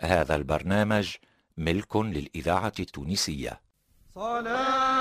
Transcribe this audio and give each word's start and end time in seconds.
هذا 0.00 0.34
البرنامج 0.34 1.16
ملك 1.56 1.96
للإذاعة 1.96 2.72
التونسية. 2.80 3.60
صلاة 4.14 4.95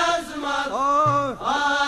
آه. 0.73 1.37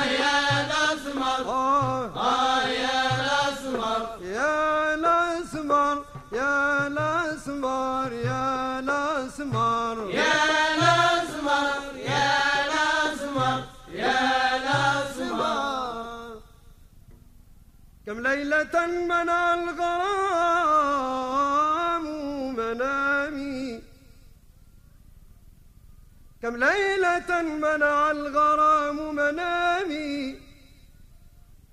آية 0.03 0.13
يا 0.13 0.67
نسمة 0.69 1.33
آه. 1.35 1.45
آه 1.45 1.45
يا 1.45 1.47
نسمة 1.47 1.49
آه. 1.49 2.11
آه 2.17 2.69
يا 2.69 2.97
نسمة 3.25 3.95
يا 4.21 4.97
نسمة 4.97 6.03
يا 6.33 6.89
نسمة 6.89 8.09
يا 8.13 8.81
نسمة 8.81 9.73
يا 10.11 10.35
نسمة 10.83 11.59
يا 11.97 12.29
نسمة 12.75 13.51
يا 13.93 14.21
نسمة 14.69 15.55
كم 18.07 18.19
ليلة 18.21 18.77
من 18.87 19.29
الغرام 19.29 20.45
منام 22.57 23.14
كم 26.45 26.57
ليلة 26.57 27.43
منع 27.43 28.11
الغرام 28.11 29.15
منامي 29.15 30.41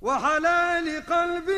وحلال 0.01 1.05
قلبي 1.05 1.51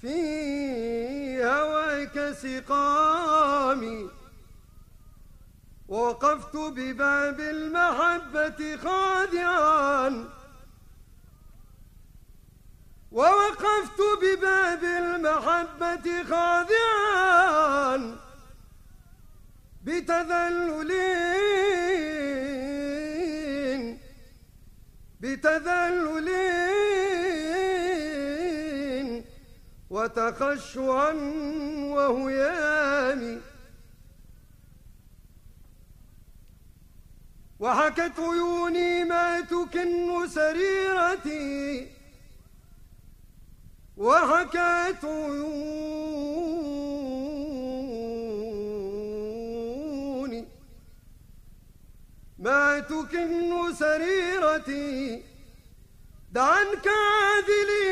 في 0.00 1.44
هواك 1.44 2.32
سقامي. 2.32 4.10
ووقفت 5.88 6.56
بباب 6.56 7.40
المحبة 7.40 8.76
خادعا. 8.76 10.24
ووقفت 13.12 14.00
بباب 14.22 14.84
المحبة 14.84 16.24
خادعا. 16.24 18.19
بتذلل 19.90 20.92
بتذلل 25.20 26.28
وتخشعا 29.90 31.12
وهيام 31.94 33.40
وحكت 37.60 38.18
عيوني 38.18 39.04
ما 39.04 39.40
تكن 39.40 40.28
سريرتي 40.28 41.88
وحكت 43.96 45.04
عيوني 45.04 46.59
تكن 52.78 53.74
سريرتي 53.74 55.22
دع 56.32 56.42
عنك 56.42 56.86
عاذلي 56.86 57.90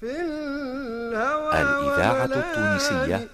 في 0.00 0.20
الهوى 0.20 1.62
الإذاعة 1.62 2.24
التونسية 2.24 3.28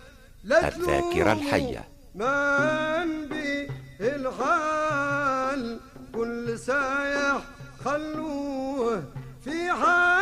الذاكرة 0.45 1.33
الحية. 1.33 1.89
من 2.15 3.29
به 3.29 3.69
الحال 4.01 5.81
كل 6.15 6.59
سايح 6.59 7.43
خلوه 7.85 9.05
في 9.45 9.73
حال 9.73 10.16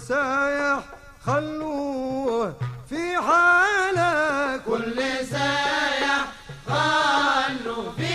سايح 0.00 0.78
خلوه 1.26 2.54
في 2.88 3.16
حاله 3.16 4.56
كل 4.56 4.96
سايح 5.30 6.24
خلوا 6.68 7.92
في 7.96 8.14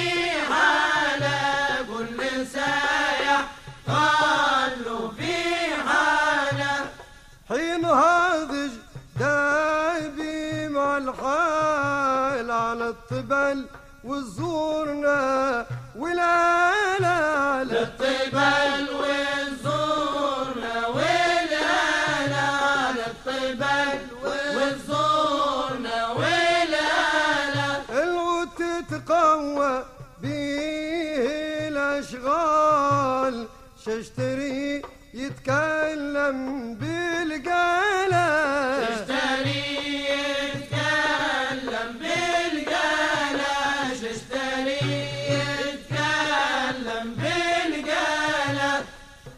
حالة 0.49 1.37
كل 1.97 2.47
سايح 2.47 3.41
خلوا 3.87 5.11
في 5.17 5.33
حالة 5.87 6.89
حين 7.49 7.85
هاضج 7.85 8.71
دايبي 9.19 10.67
مع 10.69 10.97
الحال 10.97 12.51
على 12.51 12.89
الطبل 12.89 13.65
والزورنا 14.03 14.56
ششتري 34.01 34.81
يتكلم 35.13 36.73
بالقالة 36.75 38.27
اشتري 38.93 39.65
يتكلم 40.09 41.89
بالقلش 42.01 43.99
اشتري 44.03 44.79
يتكلم 45.33 47.07
بالقلش 47.15 48.85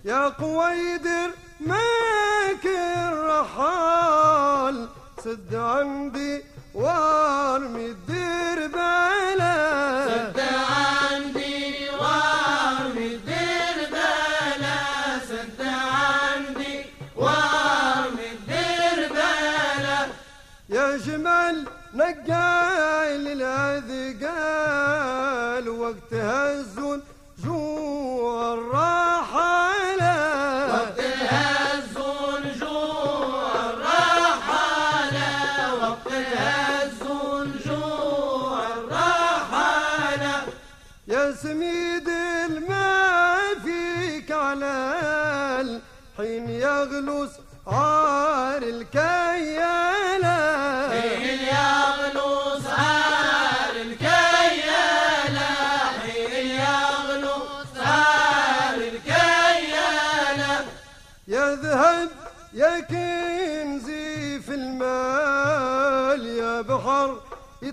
يا 0.05 0.27
قويدر 0.29 1.29
ماك 1.59 2.65
الرحال. 3.13 4.87
سد 5.23 5.55
عندي 5.55 6.43
وارمي 6.73 7.95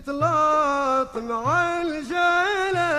يتلاط 0.07 1.17
مع 1.17 1.83
الجالة 1.83 2.91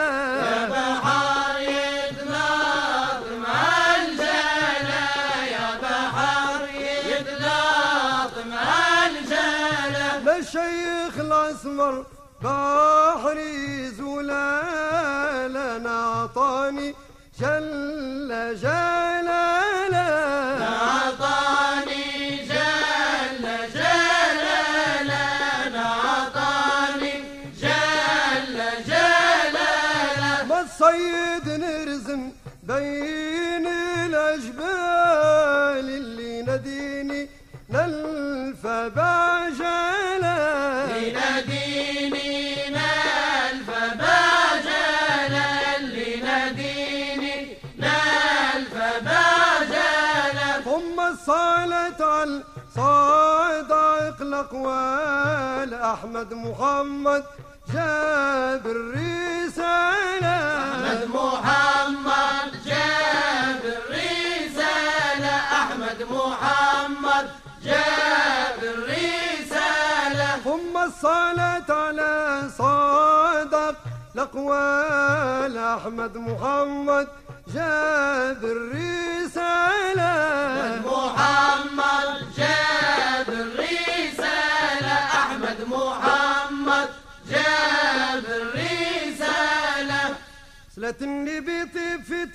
يا 0.43 0.67
بحر 0.69 1.59
يتلاط 1.59 3.23
مع 3.43 3.95
يا 5.51 5.67
بحر 5.81 6.67
يتلاط 7.09 8.31
مع 8.51 9.07
الأسمر 11.19 12.05
بحري 12.43 13.87
زلال 13.89 15.57
أنا 15.57 16.13
اعطاني 16.13 16.95
جل 17.39 18.57
بين 32.67 33.67
الأجبال 34.07 35.85
اللي 35.99 36.41
نديني 36.41 37.29
نلف 37.69 38.67
نلف 42.69 43.69
باجلة 43.99 45.77
لناديني 45.77 47.57
نلف 47.79 48.75
باجلة 49.01 50.61
ثم 50.65 50.97
على 54.67 55.93
أحمد 55.93 56.33
محمد 56.33 57.23
جاب 57.73 58.65
الرسالة. 58.65 60.37
أحمد 60.67 61.07
محمد 61.13 62.56
أحمد 65.97 66.11
محمد 66.11 67.27
جاب 67.63 68.61
الرسالة. 68.61 70.37
ثم 70.43 70.77
الصلاة 70.77 71.65
على 71.69 72.49
صادق 72.57 73.75
الأقوال 74.15 75.57
أحمد 75.57 76.17
محمد 76.17 77.07
جاب 77.53 78.41
الرسالة. 78.43 80.13
محمد 80.85 82.09
جاب 82.37 83.29
الرسالة. 83.29 84.97
أحمد 85.21 85.59
محمد 85.67 86.89
جاب 87.29 88.25
الرسالة. 88.41 90.01
صلة 90.75 90.99
النبي 91.01 91.65
طيب 91.65 92.03
في 92.03 92.25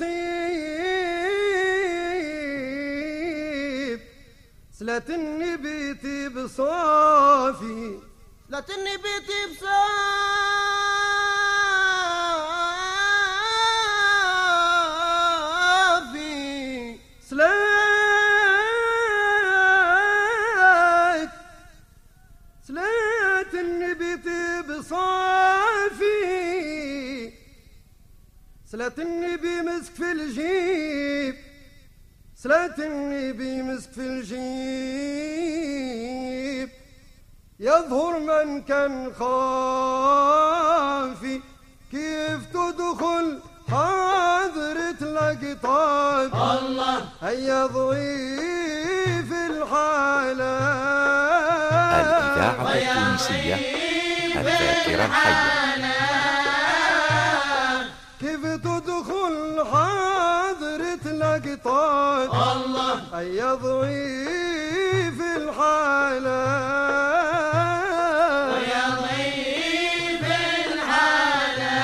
صلة 4.83 5.03
النبي 5.09 5.95
طيب 5.95 6.47
صافي 6.47 7.99
صلة 8.51 8.65
النبي 8.79 9.15
طيب 9.29 9.51
صافي 15.63 16.99
صلاة 20.43 21.29
صلاة 22.69 23.53
النبي 23.55 24.17
طيب 24.17 24.83
صافي 24.83 26.13
صلاة 28.67 28.93
النبي 28.99 29.63
مسك 29.63 29.93
في 29.95 30.13
الجيب. 30.13 31.42
صلاة 32.43 32.75
النبي 32.79 33.63
مسك 33.63 33.93
في 33.93 34.01
الجيب 34.01 34.39
يظهر 37.61 38.19
من 38.19 38.63
كان 38.63 39.13
خافي. 39.19 40.21
كيف 41.91 42.47
تدخل 42.53 43.41
حاضرة 43.71 45.01
لقطات 45.01 46.33
الله. 46.35 47.09
هيا 47.23 47.67
ضعيف 47.67 49.33
الحالة. 49.51 50.59
الإذاعة 52.01 52.75
التونسية 52.75 53.57
الذاكرة 54.37 55.05
الحية. 55.05 55.92
لقطات 61.65 62.57
الله. 62.57 63.19
أي 63.19 63.43
ضعيف 63.43 65.19
الحالة 65.37 66.43
يا 68.73 68.87
ضيف 69.03 70.25
الحالة. 70.67 71.79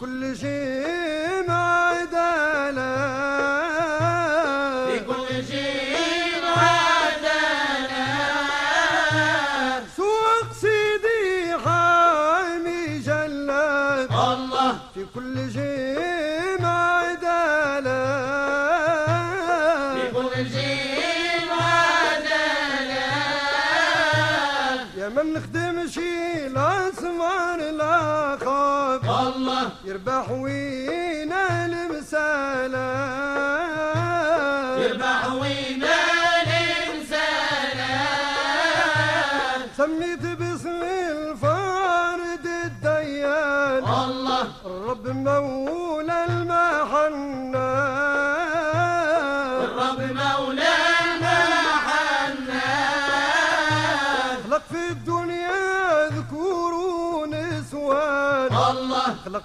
كل 0.07 0.37
شيء 0.37 1.43
معدلة 1.47 2.95
في 4.87 4.99
كل 5.07 5.27
شيء 5.51 6.43
عدنا 6.57 8.07
سوق 9.97 10.47
سيدي 10.61 11.57
حامي 11.65 13.01
الله. 14.33 14.77
في 14.93 15.05
كل 15.15 15.51
شيء 15.53 15.66
يربح 29.97 30.31
وين 30.31 30.96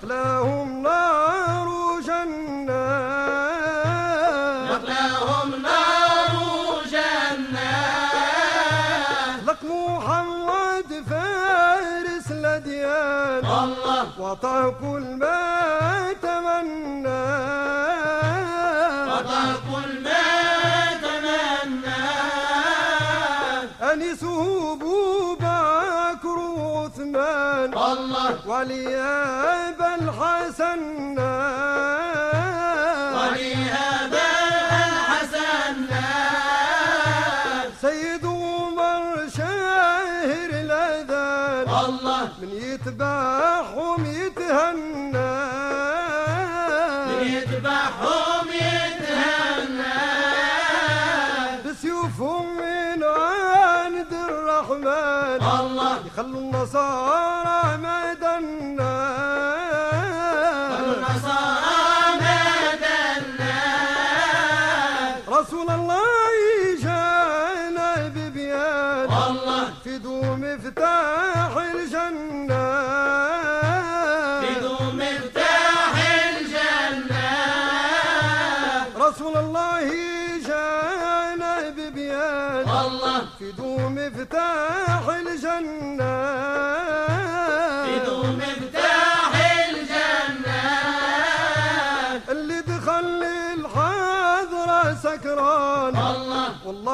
لهم 0.02 0.82
نار 0.82 1.68
وجنة 1.68 2.86
لهم 4.88 5.48
نار 5.62 6.32
وجنة 6.68 7.72
خلق 9.46 9.62
محمد 9.64 10.90
فارس 11.10 12.26
الأديان 12.30 13.44
الله 13.44 14.06
وأعطاه 14.18 14.68
كل 14.80 15.04
ما 15.22 16.12
تمنى 16.22 17.24
قضى 19.12 19.44
كل 19.70 19.90
ما 20.04 20.24
تمنى 21.02 22.02
أنسه 23.92 24.72
أبو 24.72 25.34
بكر 25.34 26.38
وعثمان. 26.38 27.70
الله 27.74 28.30
أبا 28.46 29.61
الحسن 30.00 31.18
ولهذا 33.18 34.28
الحسن 34.88 35.90
سيد 37.80 38.24
عمر 38.26 39.04
شاهر 39.36 40.50
الأذان. 40.64 41.66
الله 41.84 42.28
من 42.40 42.50
يتبعهم 42.70 43.98
يتهنى 44.06 45.32
يذبحهم 47.34 48.46
يتهنى 48.66 50.00
بسيوفهم 51.64 52.46
من 52.56 52.98
عند 53.04 54.12
الرحمن. 54.28 55.40
الله 55.60 55.96
يخلوا 56.06 56.40
النصارى 56.40 57.31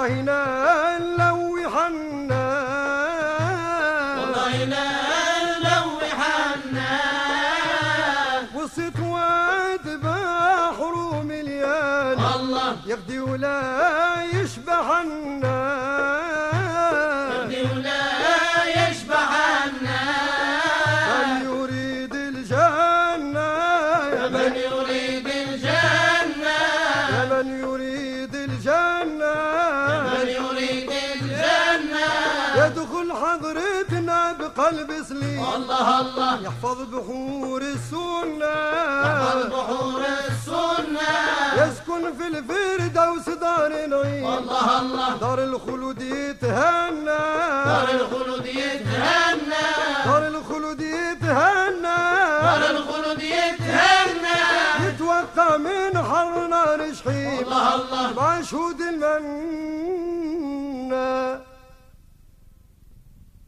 والله 0.08 0.22
نال 0.22 1.16
لو 1.18 1.56
يحنى 1.58 2.48
والله 4.20 4.64
لا 4.64 4.88
نلوحنا 5.44 6.98
وسط 8.54 8.98
واد 9.00 9.86
بحر 10.02 11.22
مليان 11.24 12.18
الله 12.34 12.76
يغدي 12.86 13.20
ولا 13.20 13.62
يشبهنا 14.32 15.08
يهدي 15.12 15.47
الله. 36.00 36.42
يحفظ 36.42 36.78
بحور 36.82 37.62
السنة. 37.62 38.54
البحور 39.32 40.02
السنة. 40.28 41.12
يسكن 41.56 42.02
في 42.18 42.26
الفردوس 42.26 43.28
دار 43.28 43.70
نعيم 43.86 44.26
الله 44.38 44.80
الله. 44.80 45.16
دار 45.16 45.38
الخلود 45.44 46.02
يتهنى. 46.02 47.22
دار 47.70 47.88
الخلود 47.90 48.46
يتهنى. 48.46 49.66
دار 50.04 50.26
الخلود 50.26 50.80
يتهنى. 50.80 52.00
دار 52.42 52.62
الخلود 52.70 53.22
يتهنى. 53.22 54.38
يتوقع 54.86 55.56
من 55.56 55.92
حر 56.08 56.46
نار 56.46 56.94
شحيم. 56.94 57.38
الله 57.38 57.74
الله. 57.74 58.12
مع 58.16 58.42
شهود 58.42 58.80
المنة 58.80 60.28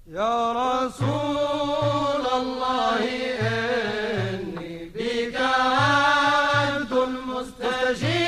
يا 0.07 0.53
رسول 0.53 2.10
الله 2.41 2.99
إني 3.41 4.91
بك 4.95 5.37
عبد 5.37 6.93
مستجير 7.29 8.20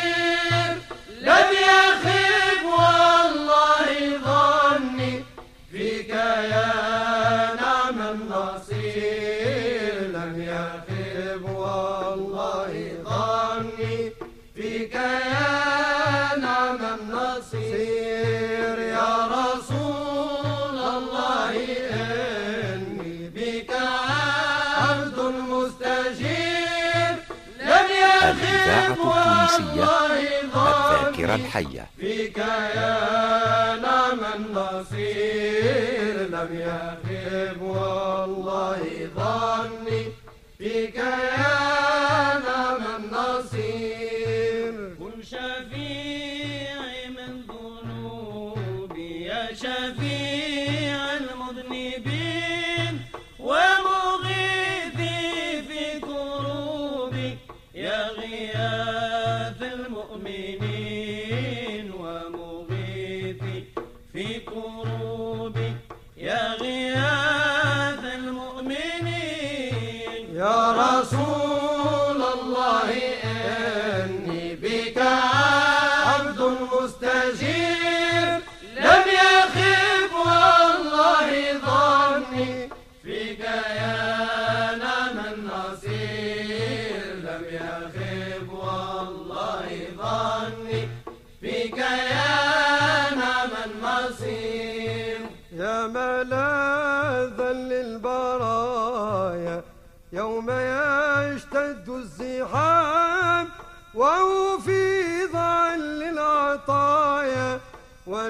الحية. 31.35 31.87
فيك 32.01 32.39
يا 32.39 33.77
نعم 33.83 34.21
النصير 34.37 36.17
لم 36.29 36.49
يخب 36.53 37.63
والله 37.63 38.81
ظني. 39.17 40.05
فيك 40.59 40.97
يا 40.97 42.12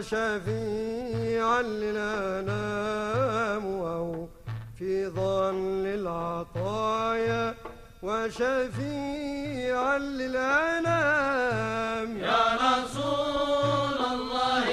وشفيعا 0.02 1.62
للأنام 1.62 3.64
وهو 3.66 4.26
في 4.78 5.06
ظل 5.06 5.86
العطايا 5.86 7.54
وشفيعا 8.02 9.98
للأنام. 9.98 11.38
يا 12.18 12.42
رسول 12.66 13.98
الله 14.14 14.66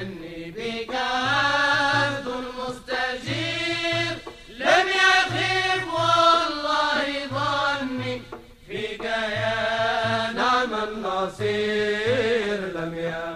إني 0.00 0.50
بك 0.50 0.94
عبد 0.94 2.28
مستجير. 2.58 4.14
لم 4.48 4.86
يخب 5.00 5.82
والله 5.96 7.06
ظني 7.36 8.22
فيك 8.68 9.04
يا 9.04 10.32
نعم 10.32 10.72
النصير. 10.88 12.58
لم 12.76 12.94
يخب 12.94 13.29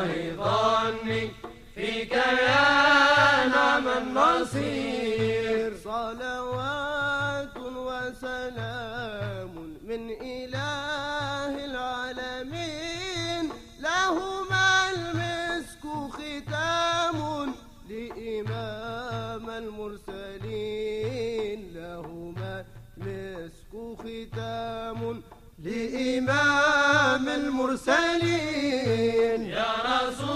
والله 0.00 0.32
ظني 0.36 1.24
فيك 1.74 2.12
يا 2.12 3.48
نعم 3.48 3.86
النصير 3.88 5.70
صلوات 5.84 7.56
وسلام 7.56 9.52
من 9.84 10.02
إله 10.10 11.52
العالمين. 11.64 13.44
لهما 13.80 14.68
المسك 14.90 15.84
ختام 16.16 17.18
لإمام 17.90 19.46
المرسلين. 19.62 20.78
لهما 21.74 22.54
المسك 22.98 23.72
ختام 24.00 25.00
لإمام 25.58 26.89
المرسلين؟ 27.28 28.30
يا 29.46 29.66
رسول 29.84 30.29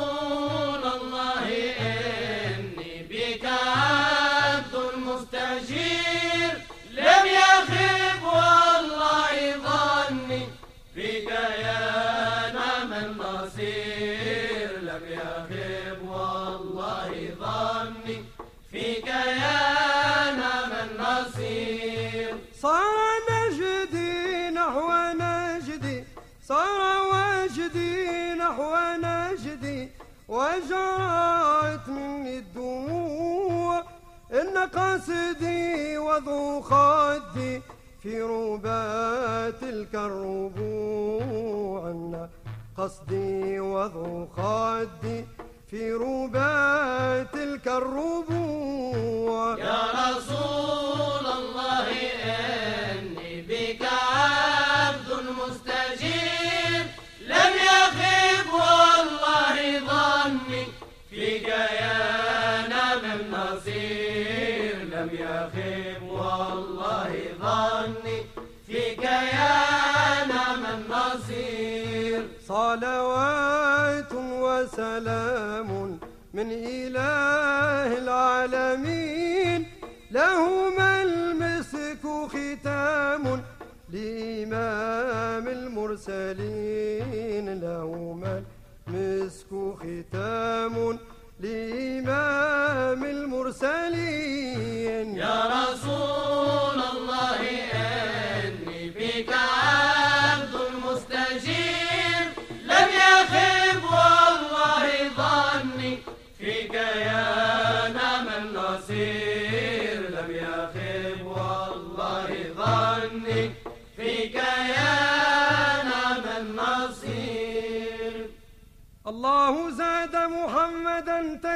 وجرت 30.34 31.88
مني 31.88 32.38
الدموع. 32.38 33.82
إن 34.32 34.58
قصدي 34.58 35.98
وذو 35.98 36.60
خدي 36.60 37.62
في 38.02 38.22
ربا 38.22 39.50
تلك 39.50 39.94
الربوع. 39.94 41.90
إن 41.90 42.28
قصدي 42.78 43.60
وذو 43.60 44.26
خدي 44.36 45.24
في 45.70 45.92
ربا 45.92 47.22
تلك 47.22 47.68
الربوع. 47.68 48.33
وسلام 74.74 75.70
من 76.34 76.48
إله 76.50 77.98
العالمين. 77.98 79.66
لهما 80.10 81.02
المسك 81.02 82.02
ختام 82.34 83.24
لإمام 83.92 85.48
المرسلين. 85.48 87.46
لهما 87.60 88.42
المسك 88.88 89.50
ختام 89.82 90.76
لإمام 91.40 93.04
المرسلين. 93.04 93.96
يا 95.16 95.38
رسول 95.54 96.74
الله. 96.74 96.93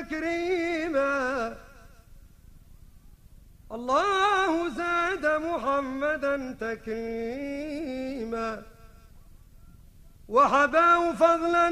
تكريما 0.08 1.56
الله 3.72 4.68
زاد 4.68 5.26
محمدا 5.26 6.56
تكريما. 6.60 8.62
وحباه 10.28 11.12
فضلا 11.12 11.70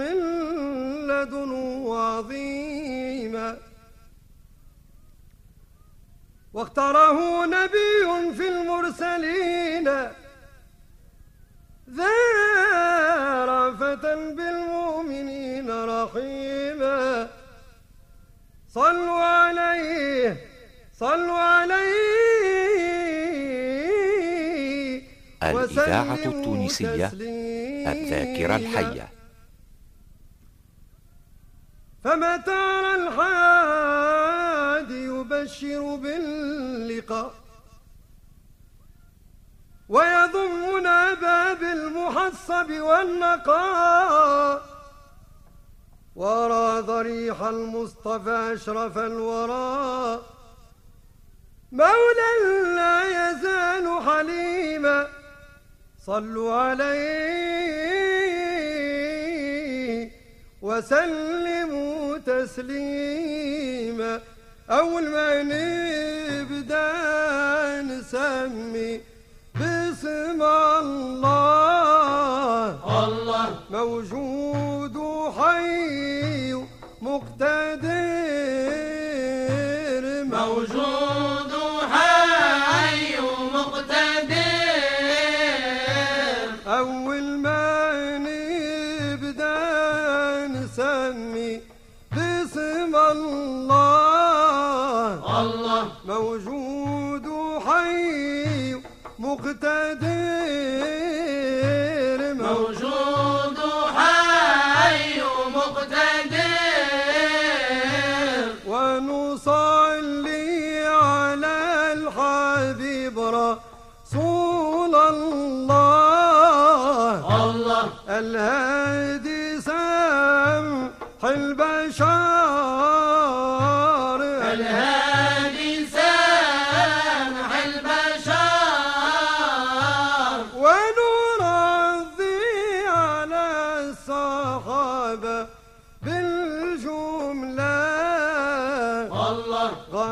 من 0.00 0.16
لدنه 1.06 1.94
عظيما. 1.98 3.56
واختاره 6.52 7.46
نبي 7.46 8.34
في 8.36 8.48
المرسلين. 8.48 9.88
ذا 11.90 12.14
رأفة 13.44 14.34
بالمؤمنين 14.34 15.70
رحيما. 15.70 17.28
صلوا 18.74 19.22
عليه 19.22 20.46
صلوا 20.98 21.38
عليه. 21.38 21.94
الإذاعة 25.42 26.14
التونسية. 26.14 27.10
الذاكرة 27.92 28.56
الحية. 28.56 29.08
فما 32.04 32.36
ترى 32.36 32.94
الحادي 32.94 35.04
يبشر 35.04 35.96
باللقاء 35.96 37.34
ويضمنا 39.88 41.14
باب 41.14 41.62
المحصب 41.62 42.70
والنقاء. 42.70 44.73
ورى 46.16 46.80
ضريح 46.80 47.42
المصطفى 47.42 48.52
أشرف 48.54 48.98
الورى. 48.98 50.20
مولا 51.72 52.32
لا 52.74 53.30
يزال 53.30 54.02
حليما. 54.06 55.08
صلوا 56.06 56.54
عليه 56.54 57.54
وسلموا 60.62 62.18
تسليما. 62.18 64.20
أول 64.70 65.08
ما 65.08 65.42
نبدأ 65.42 66.92
نسمي 67.82 69.00
باسم 69.54 70.42
الله. 70.42 71.24
الله. 73.08 73.48
موجود 73.70 74.83
حي 75.44 76.54
مقتدر 77.02 77.94
موجود. 80.24 81.03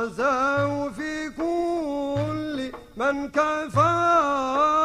غزوا 0.03 0.91
في 0.91 1.31
كل 1.31 2.73
من 2.97 3.29
كفر. 3.29 4.82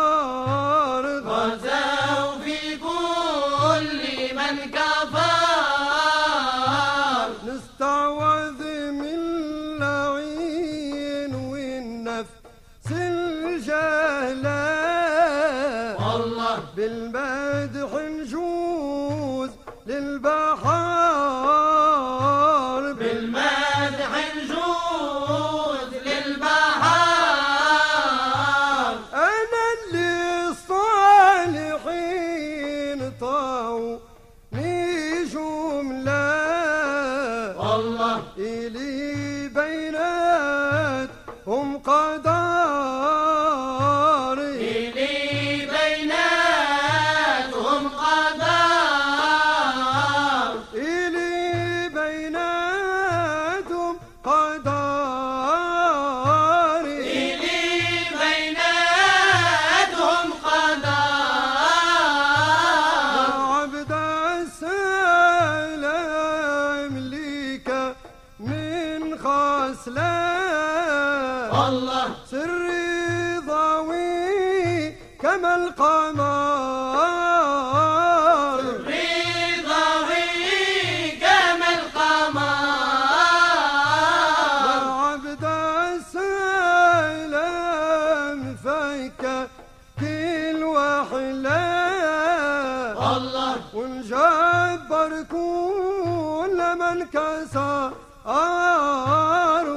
كل 96.48 96.60
من 96.80 97.04
كسر 97.04 97.92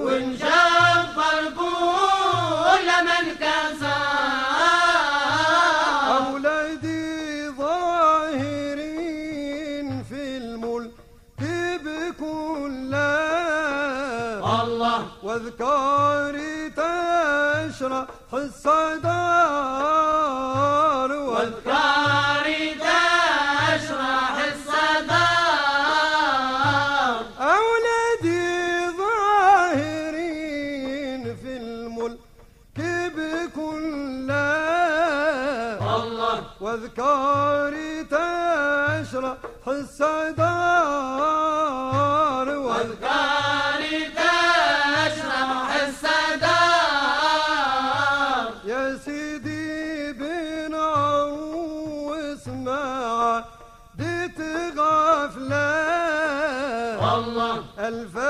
ونجبر 0.05 1.43
كل 1.59 2.89
من 3.09 3.25
كسر 3.41 4.07
أولادي 6.17 7.49
ظاهرين 7.59 8.69
في 10.11 10.23
الملك 10.37 10.91
بكل 11.85 12.95
الله. 14.63 15.01
واذكاري 15.23 16.71
تشرح 16.71 18.07
الصدار 18.35 20.20
تشرح 39.81 39.89
الصدار 41.21 42.49
واذكاري 42.59 43.99
تشرح 44.17 45.69
الصدر 45.89 46.51
يا 48.65 48.99
سيدي 49.05 50.13
بن 50.13 50.75
عروس 50.75 52.49
مع 52.49 53.45
ديت 53.95 54.41
غفلة. 54.79 55.71
الله 57.19 57.65
الفاوي 57.79 58.30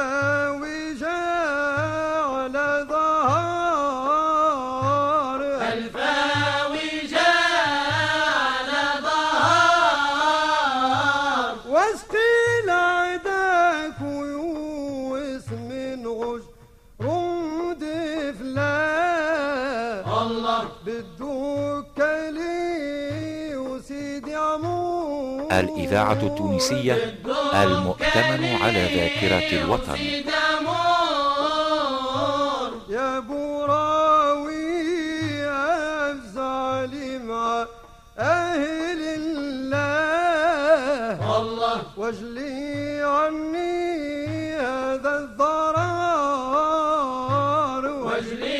الإذاعة 25.90 26.22
التونسية 26.22 27.18
المؤتمن 27.54 28.44
على 28.62 28.82
ذاكرة 28.96 29.62
الوطن. 29.62 29.98
يا 32.88 33.18
بوراوي 33.18 34.60
أفزعلي 36.10 37.18
مع 37.18 37.66
أهل 38.18 39.00
الله. 39.16 39.60
واجلي 41.96 43.02
عني 43.02 44.54
هذا 44.54 45.18
الضرار. 45.18 45.84
واجلي 47.86 48.59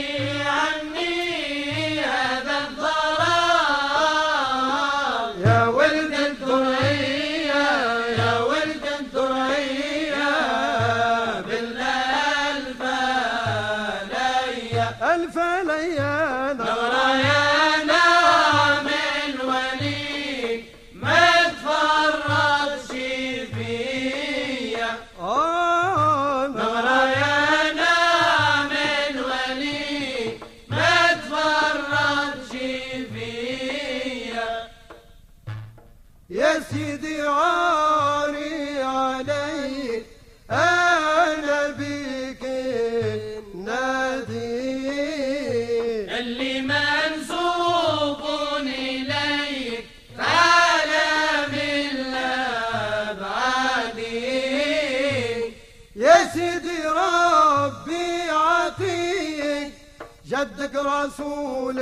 صدق 60.40 60.74
رسول 60.86 61.78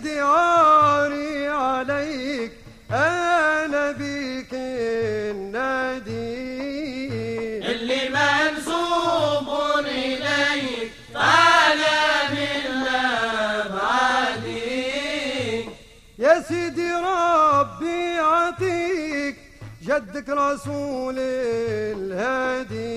دعاري 0.08 1.48
عليك 1.48 2.52
أنا 2.90 3.92
بك 3.92 4.52
النادي. 5.32 6.08
اللي 7.72 8.02
منسوب 8.08 9.48
إليك 9.86 10.90
فعلى 11.14 12.00
بالله 12.30 13.62
بعدي. 13.76 14.88
يا 16.18 16.34
سيدي 16.48 16.90
ربي 16.92 18.18
عطيك 18.18 19.36
جدك 19.82 20.28
رسول 20.28 21.16
الهادي. 21.98 22.88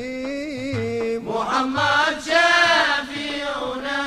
محمد 1.19 2.15
شافعنا 2.25 4.01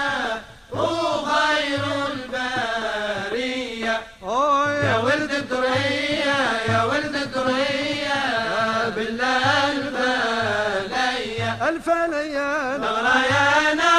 خير 1.34 1.84
البرية. 2.12 3.96
يا 4.84 4.96
ولد 4.98 5.32
الدرية 5.32 6.38
يا 6.68 6.80
ولد 6.84 7.14
الدرية 7.16 8.20
بالله 8.96 9.72
الفلية 9.72 11.50
الفلية 11.68 12.50
مغريانا 12.78 13.93